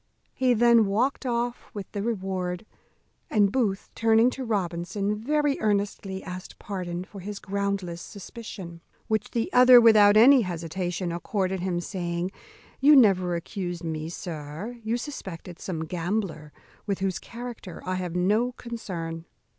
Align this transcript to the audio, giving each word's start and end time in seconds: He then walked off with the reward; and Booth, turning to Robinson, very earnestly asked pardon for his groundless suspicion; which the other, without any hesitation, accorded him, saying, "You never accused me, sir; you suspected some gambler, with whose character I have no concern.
He 0.33 0.55
then 0.55 0.87
walked 0.87 1.27
off 1.27 1.69
with 1.75 1.91
the 1.91 2.01
reward; 2.01 2.65
and 3.29 3.51
Booth, 3.51 3.91
turning 3.93 4.31
to 4.31 4.43
Robinson, 4.43 5.15
very 5.15 5.59
earnestly 5.59 6.23
asked 6.23 6.57
pardon 6.57 7.03
for 7.03 7.19
his 7.19 7.37
groundless 7.37 8.01
suspicion; 8.01 8.81
which 9.07 9.29
the 9.29 9.53
other, 9.53 9.79
without 9.79 10.17
any 10.17 10.41
hesitation, 10.41 11.11
accorded 11.11 11.59
him, 11.59 11.79
saying, 11.79 12.31
"You 12.79 12.95
never 12.95 13.35
accused 13.35 13.83
me, 13.83 14.09
sir; 14.09 14.79
you 14.83 14.97
suspected 14.97 15.59
some 15.59 15.85
gambler, 15.85 16.51
with 16.87 16.97
whose 16.97 17.19
character 17.19 17.79
I 17.85 17.93
have 17.93 18.15
no 18.15 18.53
concern. 18.53 19.25